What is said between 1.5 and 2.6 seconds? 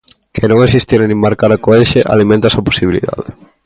co Elxe alimenta